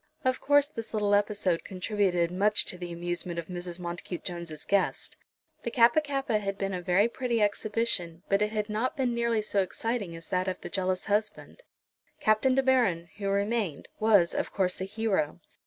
Of 0.25 0.41
course 0.41 0.67
this 0.67 0.95
little 0.95 1.13
episode 1.13 1.63
contributed 1.63 2.31
much 2.31 2.65
to 2.65 2.77
the 2.79 2.91
amusement 2.91 3.37
of 3.37 3.49
Mrs. 3.49 3.79
Montacute 3.79 4.23
Jones's 4.23 4.65
guests. 4.65 5.15
The 5.61 5.69
Kappa 5.69 6.01
kappa 6.01 6.39
had 6.39 6.57
been 6.57 6.73
a 6.73 6.81
very 6.81 7.07
pretty 7.07 7.39
exhibition, 7.39 8.23
but 8.27 8.41
it 8.41 8.51
had 8.51 8.67
not 8.67 8.97
been 8.97 9.13
nearly 9.13 9.43
so 9.43 9.61
exciting 9.61 10.15
as 10.15 10.29
that 10.29 10.47
of 10.47 10.59
the 10.61 10.69
jealous 10.69 11.05
husband. 11.05 11.61
Captain 12.19 12.55
De 12.55 12.63
Baron, 12.63 13.09
who 13.17 13.29
remained, 13.29 13.89
was, 13.99 14.33
of 14.33 14.51
course, 14.51 14.81
a 14.81 14.85
hero. 14.85 15.39